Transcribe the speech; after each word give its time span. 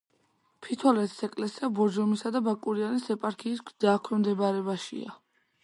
ფოთოლეთის 0.67 1.19
ეკლესია 1.27 1.69
ბორჯომისა 1.81 2.33
და 2.37 2.43
ბაკურიანის 2.49 3.07
ეპარქიის 3.17 3.63
დაქვემდებარებაშია. 3.87 5.17